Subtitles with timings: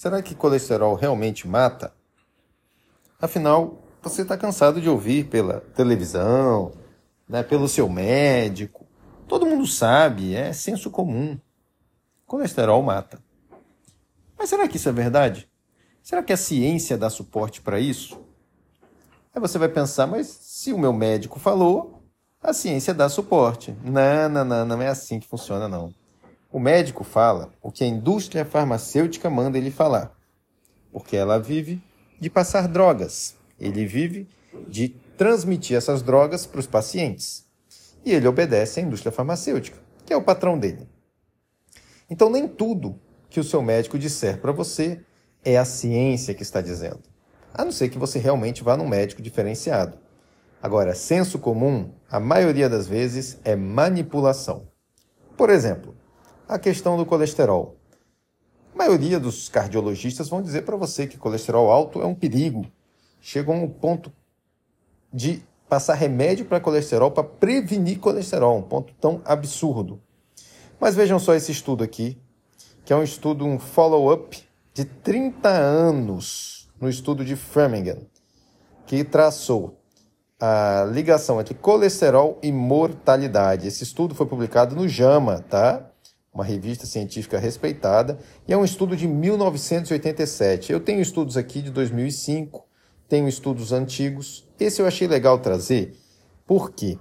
[0.00, 1.92] será que colesterol realmente mata?
[3.20, 6.72] Afinal, você está cansado de ouvir pela televisão,
[7.28, 8.86] né, pelo seu médico.
[9.28, 11.38] Todo mundo sabe, é senso comum.
[12.24, 13.22] Colesterol mata.
[14.38, 15.46] Mas será que isso é verdade?
[16.02, 18.18] Será que a ciência dá suporte para isso?
[19.34, 22.02] Aí você vai pensar, mas se o meu médico falou,
[22.42, 23.76] a ciência dá suporte.
[23.84, 25.92] Não, não, não, não é assim que funciona, não.
[26.52, 30.12] O médico fala o que a indústria farmacêutica manda ele falar,
[30.90, 31.80] porque ela vive
[32.18, 33.36] de passar drogas.
[33.58, 34.28] Ele vive
[34.66, 37.46] de transmitir essas drogas para os pacientes.
[38.04, 40.88] E ele obedece à indústria farmacêutica, que é o patrão dele.
[42.10, 42.98] Então, nem tudo
[43.28, 45.00] que o seu médico disser para você
[45.44, 47.02] é a ciência que está dizendo.
[47.54, 49.98] A não ser que você realmente vá num médico diferenciado.
[50.60, 54.66] Agora, senso comum, a maioria das vezes, é manipulação.
[55.36, 55.94] Por exemplo,
[56.50, 57.76] a questão do colesterol.
[58.74, 62.66] A maioria dos cardiologistas vão dizer para você que colesterol alto é um perigo.
[63.20, 64.12] Chegam ao ponto
[65.12, 70.00] de passar remédio para colesterol para prevenir colesterol, um ponto tão absurdo.
[70.80, 72.18] Mas vejam só esse estudo aqui,
[72.84, 74.42] que é um estudo, um follow-up
[74.74, 77.98] de 30 anos no estudo de Framingham,
[78.86, 79.78] que traçou
[80.40, 83.68] a ligação entre colesterol e mortalidade.
[83.68, 85.90] Esse estudo foi publicado no JAMA, tá?
[86.32, 90.72] Uma revista científica respeitada, e é um estudo de 1987.
[90.72, 92.64] Eu tenho estudos aqui de 2005,
[93.08, 94.48] tenho estudos antigos.
[94.58, 95.96] Esse eu achei legal trazer.
[96.46, 96.96] Por quê?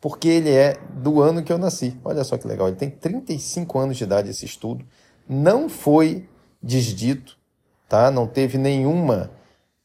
[0.00, 1.96] Porque ele é do ano que eu nasci.
[2.04, 4.84] Olha só que legal, ele tem 35 anos de idade esse estudo.
[5.28, 6.28] Não foi
[6.60, 7.38] desdito,
[7.88, 8.10] tá?
[8.10, 9.30] Não teve nenhuma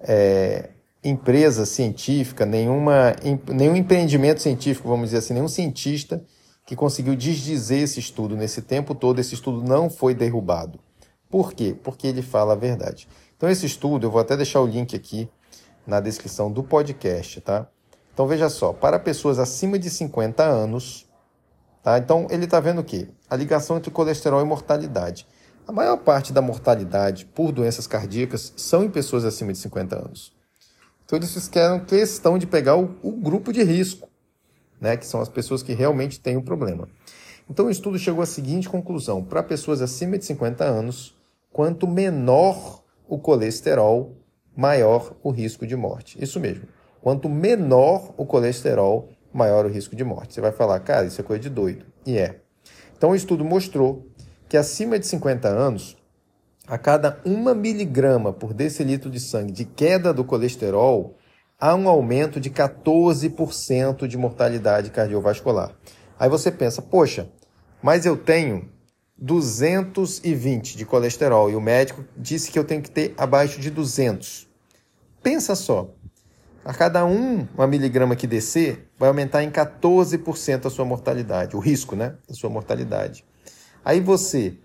[0.00, 0.70] é,
[1.04, 3.14] empresa científica, nenhuma,
[3.52, 6.24] nenhum empreendimento científico, vamos dizer assim, nenhum cientista
[6.68, 10.78] que conseguiu desdizer esse estudo nesse tempo todo, esse estudo não foi derrubado.
[11.30, 11.74] Por quê?
[11.82, 13.08] Porque ele fala a verdade.
[13.34, 15.30] Então, esse estudo, eu vou até deixar o link aqui
[15.86, 17.66] na descrição do podcast, tá?
[18.12, 21.06] Então, veja só, para pessoas acima de 50 anos,
[21.82, 21.96] tá?
[21.96, 23.08] Então, ele está vendo o quê?
[23.30, 25.26] A ligação entre colesterol e mortalidade.
[25.66, 30.36] A maior parte da mortalidade por doenças cardíacas são em pessoas acima de 50 anos.
[31.06, 34.07] Então, eles fizeram questão de pegar o, o grupo de risco
[34.80, 36.88] né, que são as pessoas que realmente têm o problema.
[37.50, 41.16] Então o estudo chegou à seguinte conclusão: para pessoas acima de 50 anos,
[41.52, 44.16] quanto menor o colesterol,
[44.56, 46.22] maior o risco de morte.
[46.22, 46.64] Isso mesmo.
[47.00, 50.34] Quanto menor o colesterol, maior o risco de morte.
[50.34, 51.86] Você vai falar, cara, isso é coisa de doido.
[52.04, 52.40] E é.
[52.96, 54.06] Então o estudo mostrou
[54.48, 55.96] que acima de 50 anos,
[56.66, 61.16] a cada 1 miligrama por decilitro de sangue de queda do colesterol,
[61.58, 65.74] há um aumento de 14% de mortalidade cardiovascular.
[66.18, 67.28] Aí você pensa, poxa,
[67.82, 68.70] mas eu tenho
[69.16, 74.48] 220 de colesterol e o médico disse que eu tenho que ter abaixo de 200.
[75.22, 75.92] Pensa só,
[76.64, 81.58] a cada um, uma miligrama que descer, vai aumentar em 14% a sua mortalidade, o
[81.58, 83.24] risco, né, da sua mortalidade.
[83.84, 84.58] Aí você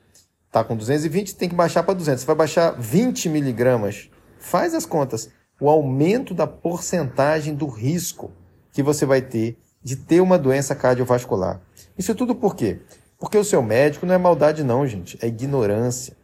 [0.47, 2.21] está com 220, tem que baixar para 200.
[2.21, 4.09] Você vai baixar 20 miligramas.
[4.37, 5.29] Faz as contas
[5.63, 8.33] o aumento da porcentagem do risco
[8.73, 11.61] que você vai ter de ter uma doença cardiovascular.
[11.97, 12.81] Isso tudo por quê?
[13.17, 16.17] Porque o seu médico não é maldade não, gente, é ignorância.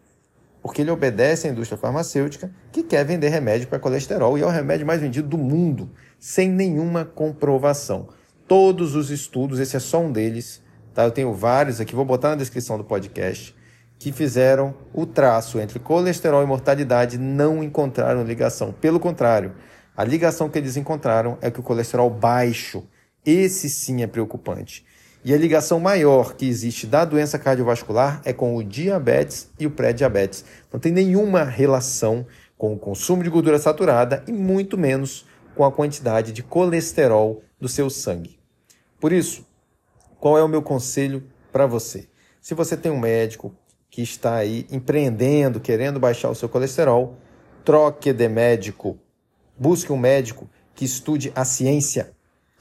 [0.62, 4.50] Porque ele obedece à indústria farmacêutica que quer vender remédio para colesterol e é o
[4.50, 5.90] remédio mais vendido do mundo,
[6.20, 8.10] sem nenhuma comprovação.
[8.46, 10.62] Todos os estudos, esse é só um deles,
[10.94, 11.06] tá?
[11.06, 13.56] Eu tenho vários aqui, vou botar na descrição do podcast
[14.00, 18.72] que fizeram o traço entre colesterol e mortalidade não encontraram ligação.
[18.72, 19.54] Pelo contrário,
[19.96, 22.88] a ligação que eles encontraram é que o colesterol baixo,
[23.26, 24.86] esse sim é preocupante.
[25.24, 29.72] E a ligação maior que existe da doença cardiovascular é com o diabetes e o
[29.72, 30.46] pré-diabetes.
[30.72, 32.26] Não tem nenhuma relação
[32.58, 37.68] com o consumo de gordura saturada e muito menos com a quantidade de colesterol do
[37.68, 38.40] seu sangue.
[38.98, 39.46] Por isso,
[40.22, 41.22] qual é o meu conselho
[41.52, 42.08] para você?
[42.40, 43.54] Se você tem um médico,
[43.90, 47.18] que está aí empreendendo, querendo baixar o seu colesterol,
[47.66, 48.98] troque de médico.
[49.58, 52.12] Busque um médico que estude a ciência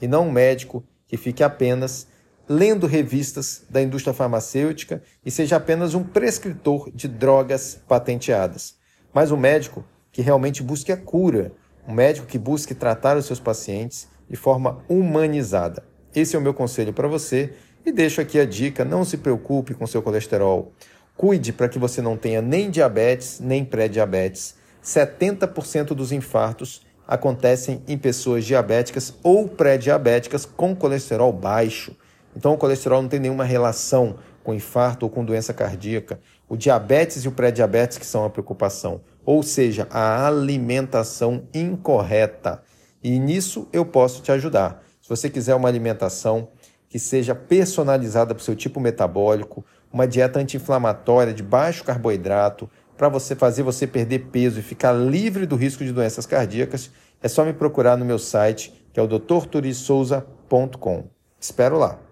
[0.01, 2.07] e não um médico que fique apenas
[2.47, 8.75] lendo revistas da indústria farmacêutica e seja apenas um prescritor de drogas patenteadas.
[9.13, 11.51] Mas um médico que realmente busque a cura,
[11.87, 15.83] um médico que busque tratar os seus pacientes de forma humanizada.
[16.13, 17.53] Esse é o meu conselho para você
[17.85, 20.73] e deixo aqui a dica: não se preocupe com seu colesterol.
[21.19, 24.55] Cuide para que você não tenha nem diabetes, nem pré-diabetes.
[24.81, 31.93] 70% dos infartos acontecem em pessoas diabéticas ou pré-diabéticas com colesterol baixo.
[32.33, 36.21] Então, o colesterol não tem nenhuma relação com infarto ou com doença cardíaca.
[36.47, 42.63] o diabetes e o pré-diabetes que são a preocupação, ou seja, a alimentação incorreta.
[43.03, 44.81] E nisso eu posso te ajudar.
[45.01, 46.47] Se você quiser uma alimentação
[46.87, 53.09] que seja personalizada para o seu tipo metabólico, uma dieta anti-inflamatória de baixo carboidrato, para
[53.09, 56.91] você fazer você perder peso e ficar livre do risco de doenças cardíacas,
[57.21, 61.05] é só me procurar no meu site, que é o drturissouza.com.
[61.39, 62.08] Espero lá.